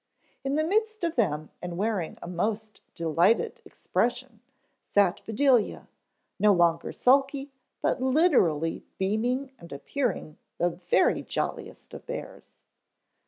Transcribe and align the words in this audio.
In 0.43 0.55
the 0.55 0.63
midst 0.63 1.03
of 1.03 1.15
them 1.15 1.51
and 1.61 1.77
wearing 1.77 2.17
a 2.23 2.27
most 2.27 2.81
delighted 2.95 3.61
expression 3.65 4.39
sat 4.81 5.23
Bedelia, 5.27 5.87
no 6.39 6.53
longer 6.53 6.91
sulky 6.91 7.51
but 7.83 8.01
literally 8.01 8.83
beaming 8.97 9.51
and 9.59 9.71
appearing 9.71 10.37
the 10.57 10.71
very 10.71 11.21
jolliest 11.21 11.93
of 11.93 12.07
bears. 12.07 12.53